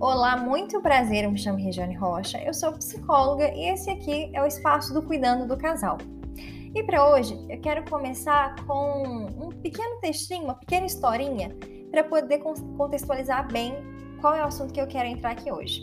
Olá, 0.00 0.34
muito 0.34 0.80
prazer, 0.80 1.24
eu 1.24 1.30
me 1.30 1.38
chamo 1.38 1.58
Regiane 1.58 1.94
Rocha, 1.94 2.42
eu 2.42 2.54
sou 2.54 2.72
psicóloga 2.72 3.52
e 3.54 3.68
esse 3.68 3.90
aqui 3.90 4.30
é 4.32 4.42
o 4.42 4.46
espaço 4.46 4.94
do 4.94 5.02
Cuidando 5.02 5.46
do 5.46 5.58
Casal. 5.58 5.98
E 6.74 6.82
para 6.84 7.06
hoje 7.10 7.38
eu 7.50 7.60
quero 7.60 7.84
começar 7.84 8.56
com 8.64 9.26
um 9.38 9.50
pequeno 9.50 10.00
textinho, 10.00 10.44
uma 10.44 10.54
pequena 10.54 10.86
historinha, 10.86 11.54
para 11.90 12.02
poder 12.02 12.38
contextualizar 12.38 13.52
bem 13.52 13.74
qual 14.22 14.34
é 14.34 14.42
o 14.42 14.46
assunto 14.46 14.72
que 14.72 14.80
eu 14.80 14.86
quero 14.86 15.06
entrar 15.06 15.32
aqui 15.32 15.52
hoje, 15.52 15.82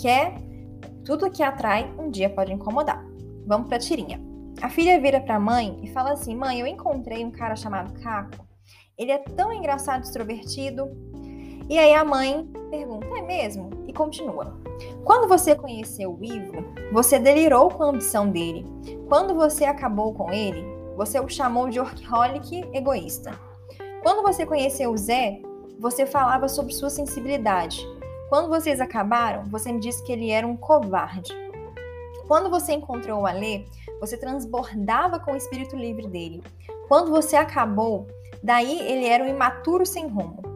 que 0.00 0.06
é 0.06 0.36
tudo 1.04 1.28
que 1.28 1.42
atrai 1.42 1.92
um 1.98 2.10
dia 2.10 2.30
pode 2.30 2.52
incomodar. 2.52 3.04
Vamos 3.44 3.66
para 3.66 3.78
a 3.78 3.80
tirinha. 3.80 4.20
A 4.62 4.70
filha 4.70 5.00
vira 5.00 5.20
para 5.20 5.34
a 5.34 5.40
mãe 5.40 5.80
e 5.82 5.88
fala 5.88 6.12
assim: 6.12 6.36
Mãe, 6.36 6.60
eu 6.60 6.66
encontrei 6.66 7.24
um 7.24 7.32
cara 7.32 7.56
chamado 7.56 7.92
Caco. 8.00 8.46
Ele 8.96 9.10
é 9.10 9.18
tão 9.18 9.52
engraçado, 9.52 10.04
extrovertido, 10.04 10.88
e 11.68 11.78
aí 11.78 11.94
a 11.94 12.04
mãe 12.04 12.48
pergunta: 12.70 13.06
é 13.16 13.22
mesmo? 13.22 13.70
E 13.86 13.92
continua. 13.92 14.58
Quando 15.04 15.28
você 15.28 15.54
conheceu 15.54 16.14
o 16.14 16.24
Ivo, 16.24 16.64
você 16.92 17.18
delirou 17.18 17.70
com 17.70 17.82
a 17.82 17.88
ambição 17.88 18.30
dele. 18.30 18.64
Quando 19.08 19.34
você 19.34 19.64
acabou 19.64 20.14
com 20.14 20.32
ele, 20.32 20.64
você 20.96 21.20
o 21.20 21.28
chamou 21.28 21.68
de 21.68 21.80
workaholic 21.80 22.64
egoísta. 22.72 23.32
Quando 24.02 24.22
você 24.22 24.46
conheceu 24.46 24.90
o 24.90 24.96
Zé, 24.96 25.40
você 25.78 26.06
falava 26.06 26.48
sobre 26.48 26.72
sua 26.72 26.90
sensibilidade. 26.90 27.86
Quando 28.28 28.48
vocês 28.48 28.80
acabaram, 28.80 29.44
você 29.44 29.72
me 29.72 29.80
disse 29.80 30.02
que 30.02 30.12
ele 30.12 30.30
era 30.30 30.46
um 30.46 30.56
covarde. 30.56 31.32
Quando 32.26 32.50
você 32.50 32.72
encontrou 32.72 33.22
o 33.22 33.26
Alê, 33.26 33.64
você 34.00 34.16
transbordava 34.16 35.18
com 35.18 35.32
o 35.32 35.36
espírito 35.36 35.76
livre 35.76 36.06
dele. 36.06 36.42
Quando 36.88 37.10
você 37.10 37.36
acabou, 37.36 38.06
daí 38.42 38.80
ele 38.80 39.06
era 39.06 39.24
um 39.24 39.28
imaturo 39.28 39.86
sem 39.86 40.06
rumo. 40.06 40.47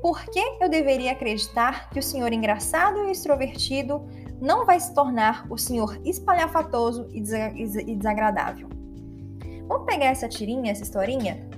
Por 0.00 0.24
que 0.26 0.40
eu 0.60 0.68
deveria 0.68 1.12
acreditar 1.12 1.90
que 1.90 1.98
o 1.98 2.02
senhor 2.02 2.32
engraçado 2.32 3.08
e 3.08 3.10
extrovertido 3.10 4.06
não 4.40 4.64
vai 4.64 4.78
se 4.78 4.94
tornar 4.94 5.46
o 5.50 5.58
senhor 5.58 6.00
espalhafatoso 6.04 7.08
e 7.12 7.96
desagradável? 7.96 8.68
Vamos 9.66 9.86
pegar 9.86 10.06
essa 10.06 10.28
tirinha, 10.28 10.70
essa 10.70 10.84
historinha 10.84 11.48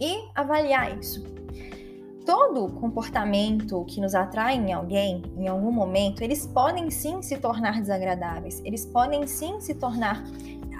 e 0.00 0.16
avaliar 0.34 0.98
isso. 0.98 1.22
Todo 2.24 2.72
comportamento 2.74 3.84
que 3.84 4.00
nos 4.00 4.14
atrai 4.14 4.54
em 4.56 4.72
alguém, 4.72 5.22
em 5.36 5.46
algum 5.46 5.70
momento, 5.70 6.22
eles 6.22 6.46
podem 6.46 6.90
sim 6.90 7.20
se 7.20 7.36
tornar 7.36 7.80
desagradáveis, 7.80 8.62
eles 8.64 8.86
podem 8.86 9.26
sim 9.26 9.60
se 9.60 9.74
tornar 9.74 10.24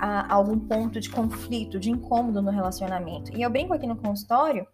a, 0.01 0.33
algum 0.33 0.59
ponto 0.59 0.99
de 0.99 1.11
conflito, 1.11 1.79
de 1.79 1.91
incômodo 1.91 2.41
no 2.41 2.51
relacionamento. 2.51 3.37
E 3.37 3.43
eu 3.43 3.51
brinco 3.51 3.75
aqui 3.75 3.87
no 3.87 3.97
consultório 3.97 4.67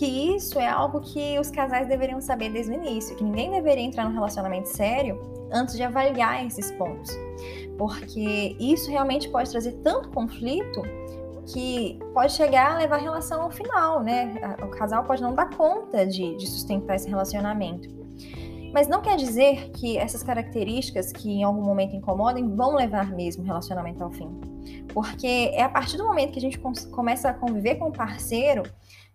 que 0.00 0.06
isso 0.06 0.58
é 0.58 0.66
algo 0.66 1.02
que 1.02 1.38
os 1.38 1.50
casais 1.50 1.86
deveriam 1.86 2.22
saber 2.22 2.50
desde 2.50 2.72
o 2.72 2.74
início, 2.74 3.14
que 3.14 3.22
ninguém 3.22 3.50
deveria 3.50 3.84
entrar 3.84 4.04
num 4.04 4.14
relacionamento 4.14 4.66
sério 4.70 5.20
antes 5.52 5.76
de 5.76 5.82
avaliar 5.82 6.46
esses 6.46 6.72
pontos. 6.72 7.14
Porque 7.76 8.56
isso 8.58 8.90
realmente 8.90 9.28
pode 9.28 9.50
trazer 9.50 9.72
tanto 9.84 10.08
conflito 10.08 10.80
que 11.52 11.98
pode 12.14 12.32
chegar 12.32 12.76
a 12.76 12.78
levar 12.78 12.96
a 12.96 13.00
relação 13.00 13.42
ao 13.42 13.50
final, 13.50 14.02
né? 14.02 14.56
O 14.62 14.68
casal 14.68 15.04
pode 15.04 15.20
não 15.20 15.34
dar 15.34 15.50
conta 15.50 16.06
de, 16.06 16.34
de 16.34 16.46
sustentar 16.46 16.96
esse 16.96 17.06
relacionamento. 17.06 17.90
Mas 18.72 18.88
não 18.88 19.02
quer 19.02 19.16
dizer 19.16 19.70
que 19.72 19.98
essas 19.98 20.22
características 20.22 21.12
que 21.12 21.28
em 21.30 21.42
algum 21.42 21.62
momento 21.62 21.94
incomodem 21.94 22.48
vão 22.56 22.74
levar 22.74 23.10
mesmo 23.10 23.42
o 23.42 23.46
relacionamento 23.46 24.02
ao 24.02 24.10
fim. 24.10 24.30
Porque 24.94 25.50
é 25.52 25.62
a 25.62 25.68
partir 25.68 25.98
do 25.98 26.06
momento 26.06 26.32
que 26.32 26.38
a 26.38 26.42
gente 26.42 26.58
começa 26.90 27.28
a 27.28 27.34
conviver 27.34 27.74
com 27.74 27.88
o 27.88 27.92
parceiro 27.92 28.62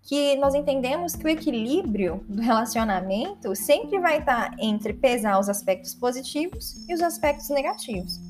que 0.06 0.36
nós 0.38 0.53
entendemos 0.53 1.16
que 1.16 1.25
o 1.25 1.30
equilíbrio 1.30 2.23
do 2.30 2.39
relacionamento 2.42 3.56
sempre 3.56 4.00
vai 4.00 4.20
estar 4.20 4.56
entre 4.59 4.94
pesar 4.94 5.39
os 5.39 5.50
aspectos 5.50 5.95
positivos 5.95 6.88
e 6.88 6.94
os 6.94 7.02
aspectos 7.02 7.50
negativos. 7.50 8.22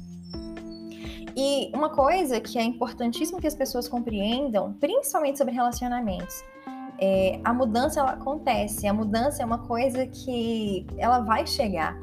E 1.36 1.70
uma 1.76 1.90
coisa 1.90 2.40
que 2.40 2.58
é 2.58 2.64
importantíssimo 2.64 3.42
que 3.42 3.48
as 3.48 3.56
pessoas 3.56 3.90
compreendam, 3.90 4.72
principalmente 4.80 5.38
sobre 5.38 5.54
relacionamentos, 5.54 6.42
é, 6.98 7.42
a 7.44 7.54
mudança 7.54 8.00
ela 8.00 8.12
acontece, 8.12 8.88
a 8.88 8.94
mudança 8.94 9.44
é 9.44 9.46
uma 9.46 9.60
coisa 9.68 10.08
que 10.08 10.88
ela 10.98 11.20
vai 11.20 11.46
chegar. 11.46 11.94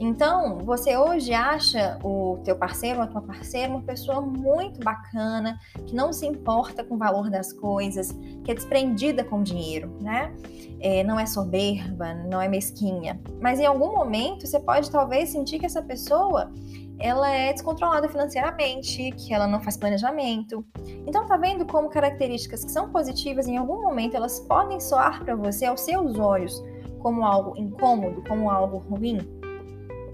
Então, 0.00 0.58
você 0.58 0.96
hoje 0.96 1.32
acha 1.32 1.98
o 2.02 2.38
teu 2.44 2.56
parceiro 2.56 2.98
ou 2.98 3.04
a 3.04 3.06
tua 3.06 3.22
parceira 3.22 3.70
uma 3.70 3.82
pessoa 3.82 4.20
muito 4.20 4.80
bacana, 4.80 5.58
que 5.86 5.94
não 5.94 6.12
se 6.12 6.26
importa 6.26 6.82
com 6.82 6.94
o 6.94 6.98
valor 6.98 7.30
das 7.30 7.52
coisas, 7.52 8.12
que 8.44 8.50
é 8.50 8.54
desprendida 8.54 9.22
com 9.24 9.42
dinheiro, 9.42 9.96
né? 10.00 10.34
É, 10.80 11.04
não 11.04 11.18
é 11.18 11.26
soberba, 11.26 12.14
não 12.14 12.40
é 12.40 12.48
mesquinha. 12.48 13.20
Mas 13.40 13.60
em 13.60 13.66
algum 13.66 13.92
momento 13.92 14.46
você 14.46 14.58
pode 14.58 14.90
talvez 14.90 15.28
sentir 15.28 15.60
que 15.60 15.66
essa 15.66 15.82
pessoa 15.82 16.50
ela 16.98 17.28
é 17.28 17.52
descontrolada 17.52 18.08
financeiramente, 18.08 19.10
que 19.12 19.34
ela 19.34 19.46
não 19.46 19.60
faz 19.60 19.76
planejamento. 19.76 20.64
Então 21.06 21.26
tá 21.26 21.36
vendo 21.36 21.66
como 21.66 21.88
características 21.88 22.64
que 22.64 22.70
são 22.70 22.90
positivas 22.90 23.46
em 23.48 23.56
algum 23.56 23.82
momento 23.82 24.16
elas 24.16 24.40
podem 24.40 24.80
soar 24.80 25.24
para 25.24 25.34
você 25.34 25.66
aos 25.66 25.80
seus 25.80 26.18
olhos 26.18 26.62
como 27.00 27.24
algo 27.26 27.58
incômodo, 27.58 28.22
como 28.26 28.48
algo 28.48 28.78
ruim? 28.78 29.41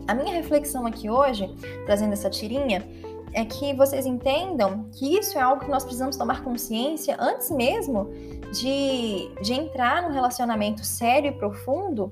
A 0.09 0.15
minha 0.15 0.33
reflexão 0.33 0.87
aqui 0.87 1.11
hoje, 1.11 1.55
trazendo 1.85 2.15
essa 2.15 2.31
tirinha, 2.31 2.83
é 3.35 3.45
que 3.45 3.75
vocês 3.75 4.07
entendam 4.07 4.89
que 4.91 5.19
isso 5.19 5.37
é 5.37 5.43
algo 5.43 5.63
que 5.63 5.71
nós 5.71 5.85
precisamos 5.85 6.17
tomar 6.17 6.43
consciência 6.43 7.15
antes 7.21 7.51
mesmo 7.51 8.11
de, 8.51 9.31
de 9.43 9.53
entrar 9.53 10.03
num 10.03 10.11
relacionamento 10.11 10.83
sério 10.83 11.29
e 11.29 11.33
profundo, 11.33 12.11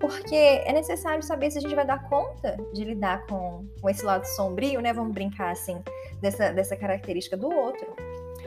porque 0.00 0.34
é 0.34 0.72
necessário 0.72 1.22
saber 1.22 1.50
se 1.50 1.58
a 1.58 1.60
gente 1.60 1.74
vai 1.74 1.86
dar 1.86 2.08
conta 2.08 2.56
de 2.72 2.82
lidar 2.82 3.26
com, 3.26 3.66
com 3.78 3.90
esse 3.90 4.02
lado 4.02 4.24
sombrio, 4.24 4.80
né? 4.80 4.94
Vamos 4.94 5.12
brincar 5.12 5.50
assim, 5.50 5.82
dessa, 6.22 6.50
dessa 6.50 6.74
característica 6.74 7.36
do 7.36 7.54
outro. 7.54 7.86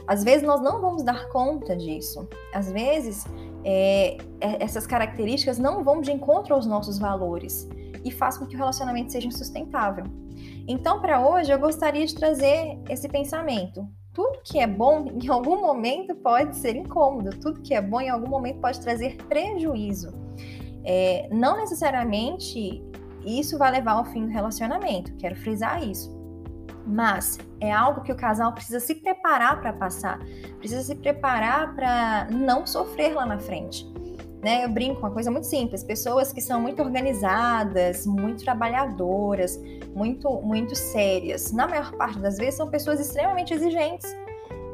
Às 0.08 0.24
vezes 0.24 0.42
nós 0.42 0.60
não 0.60 0.82
vamos 0.82 1.04
dar 1.04 1.30
conta 1.30 1.76
disso. 1.76 2.28
Às 2.52 2.72
vezes 2.72 3.26
é, 3.64 4.18
é 4.42 4.64
essas 4.64 4.88
características 4.88 5.60
não 5.60 5.84
vão 5.84 6.02
de 6.02 6.12
encontro 6.12 6.56
aos 6.56 6.66
nossos 6.66 6.98
valores 6.98 7.70
e 8.04 8.12
faz 8.12 8.38
com 8.38 8.46
que 8.46 8.56
o 8.56 8.58
relacionamento 8.58 9.12
seja 9.12 9.28
insustentável. 9.28 10.06
Então, 10.68 11.02
para 11.02 11.26
hoje, 11.26 11.52
eu 11.52 11.60
gostaria 11.60 12.06
de 12.06 12.14
trazer 12.14 12.80
esse 12.90 13.08
pensamento. 13.08 13.88
Tudo 14.14 14.40
que 14.44 14.60
é 14.60 14.68
bom, 14.68 15.06
em 15.22 15.28
algum 15.28 15.62
momento, 15.62 16.16
pode 16.16 16.56
ser 16.58 16.76
incômodo. 16.76 17.32
Tudo 17.40 17.62
que 17.62 17.74
é 17.74 17.82
bom, 17.82 18.02
em 18.02 18.10
algum 18.10 18.30
momento, 18.30 18.60
pode 18.60 18.80
trazer 18.80 19.18
prejuízo. 19.30 20.10
É, 20.84 21.28
não 21.32 21.58
necessariamente 21.58 22.82
isso 23.26 23.58
vai 23.58 23.72
levar 23.72 23.94
ao 23.94 24.06
fim 24.06 24.26
do 24.26 24.32
relacionamento. 24.32 25.14
Quero 25.18 25.36
frisar 25.36 25.84
isso. 25.84 26.16
Mas 26.86 27.38
é 27.60 27.72
algo 27.72 28.02
que 28.02 28.12
o 28.12 28.16
casal 28.16 28.54
precisa 28.54 28.80
se 28.80 28.96
preparar 28.96 29.60
para 29.60 29.74
passar, 29.74 30.20
precisa 30.58 30.82
se 30.82 30.96
preparar 30.96 31.76
para 31.76 32.30
não 32.32 32.66
sofrer 32.66 33.14
lá 33.14 33.26
na 33.26 33.38
frente 33.38 33.86
né? 34.42 34.66
Eu 34.66 34.70
brinco, 34.70 35.00
uma 35.00 35.12
coisa 35.12 35.32
muito 35.32 35.48
simples. 35.48 35.84
Pessoas 35.84 36.32
que 36.32 36.42
são 36.42 36.62
muito 36.62 36.82
organizadas, 36.82 38.06
muito 38.06 38.44
trabalhadoras, 38.44 39.60
muito, 39.96 40.30
muito 40.42 40.76
sérias. 40.76 41.52
Na 41.52 41.68
maior 41.68 41.92
parte 41.94 42.20
das 42.20 42.38
vezes 42.38 42.56
são 42.56 42.70
pessoas 42.70 43.00
extremamente 43.00 43.54
exigentes. 43.54 44.16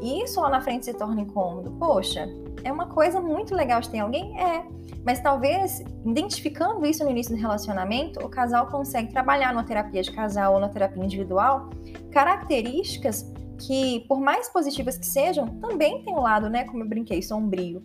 E 0.01 0.23
isso 0.23 0.41
lá 0.41 0.49
na 0.49 0.61
frente 0.61 0.85
se 0.85 0.93
torna 0.93 1.21
incômodo. 1.21 1.71
Poxa, 1.79 2.27
é 2.63 2.71
uma 2.71 2.87
coisa 2.87 3.21
muito 3.21 3.55
legal 3.55 3.79
de 3.79 3.89
ter 3.89 3.99
alguém? 3.99 4.37
É. 4.39 4.65
Mas 5.05 5.21
talvez, 5.21 5.83
identificando 6.05 6.85
isso 6.85 7.03
no 7.03 7.09
início 7.09 7.35
do 7.35 7.39
relacionamento, 7.39 8.19
o 8.25 8.29
casal 8.29 8.67
consegue 8.67 9.11
trabalhar 9.11 9.53
numa 9.53 9.63
terapia 9.63 10.01
de 10.01 10.11
casal 10.11 10.53
ou 10.53 10.59
na 10.59 10.69
terapia 10.69 11.03
individual 11.03 11.69
características 12.11 13.31
que, 13.59 14.01
por 14.07 14.19
mais 14.19 14.49
positivas 14.49 14.97
que 14.97 15.05
sejam, 15.05 15.47
também 15.59 16.03
tem 16.03 16.13
um 16.13 16.21
lado, 16.21 16.49
né, 16.49 16.65
como 16.65 16.83
eu 16.83 16.87
brinquei, 16.87 17.21
sombrio. 17.21 17.83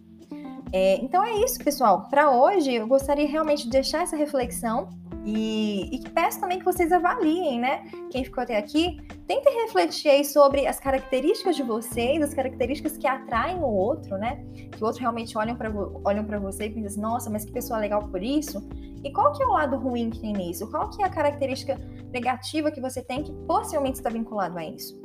É, 0.72 0.96
então 0.96 1.24
é 1.24 1.32
isso, 1.44 1.58
pessoal. 1.62 2.08
Para 2.10 2.30
hoje, 2.30 2.74
eu 2.74 2.86
gostaria 2.86 3.26
realmente 3.26 3.64
de 3.64 3.70
deixar 3.70 4.02
essa 4.02 4.16
reflexão 4.16 4.88
e, 5.24 5.94
e 5.94 6.08
peço 6.10 6.40
também 6.40 6.58
que 6.58 6.64
vocês 6.64 6.92
avaliem, 6.92 7.60
né? 7.60 7.84
Quem 8.10 8.24
ficou 8.24 8.42
até 8.42 8.56
aqui, 8.56 8.98
tentem 9.26 9.62
refletir 9.62 10.08
aí 10.08 10.24
sobre 10.24 10.66
as 10.66 10.80
características 10.80 11.56
de 11.56 11.62
vocês, 11.62 12.22
as 12.22 12.32
características 12.32 12.96
que 12.96 13.06
atraem 13.06 13.58
o 13.58 13.66
outro, 13.66 14.16
né? 14.16 14.44
Que 14.72 14.82
o 14.82 14.86
outro 14.86 15.00
realmente 15.00 15.36
olham 15.36 15.56
para 15.56 15.70
olham 16.04 16.24
para 16.24 16.38
você 16.38 16.66
e 16.66 16.70
pensam 16.70 16.86
assim, 16.86 17.00
nossa, 17.00 17.30
mas 17.30 17.44
que 17.44 17.52
pessoa 17.52 17.78
legal 17.78 18.08
por 18.08 18.22
isso. 18.22 18.66
E 19.04 19.12
qual 19.12 19.32
que 19.32 19.42
é 19.42 19.46
o 19.46 19.50
lado 19.50 19.76
ruim 19.76 20.10
que 20.10 20.20
tem 20.20 20.32
nisso? 20.32 20.66
Qual 20.70 20.88
que 20.88 21.02
é 21.02 21.06
a 21.06 21.10
característica 21.10 21.78
negativa 22.12 22.70
que 22.70 22.80
você 22.80 23.02
tem 23.02 23.22
que 23.22 23.32
possivelmente 23.46 23.98
está 23.98 24.10
vinculado 24.10 24.58
a 24.58 24.64
isso? 24.64 25.00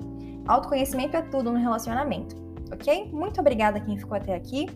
Autoconhecimento 0.48 1.18
é 1.18 1.22
tudo 1.22 1.52
no 1.52 1.60
relacionamento, 1.60 2.36
ok? 2.74 3.10
Muito 3.12 3.40
obrigada 3.40 3.80
quem 3.80 3.98
ficou 3.98 4.18
até 4.18 4.36
aqui. 4.36 4.68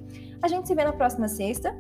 A 0.42 0.48
gente 0.48 0.68
se 0.68 0.76
vê 0.76 0.84
na 0.84 0.94
próxima 0.94 1.28
sexta. 1.28 1.76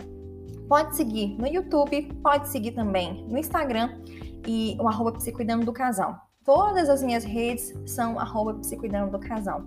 Pode 0.67 0.95
seguir 0.95 1.37
no 1.39 1.47
YouTube, 1.47 2.13
pode 2.21 2.49
seguir 2.49 2.71
também 2.71 3.25
no 3.27 3.37
Instagram 3.37 3.99
e 4.45 4.77
o 4.79 4.87
arroba 4.87 5.13
Psicuidando 5.13 5.65
do 5.65 5.71
Casal. 5.71 6.27
Todas 6.43 6.89
as 6.89 7.03
minhas 7.03 7.23
redes 7.23 7.73
são 7.85 8.19
arroba 8.19 8.53
Psicuidando 8.55 9.11
do 9.11 9.19
Casal. 9.19 9.63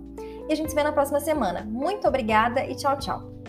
E 0.47 0.53
a 0.53 0.55
gente 0.55 0.69
se 0.69 0.75
vê 0.75 0.83
na 0.83 0.91
próxima 0.91 1.19
semana. 1.19 1.63
Muito 1.63 2.07
obrigada 2.07 2.65
e 2.65 2.75
tchau, 2.75 2.97
tchau! 2.97 3.40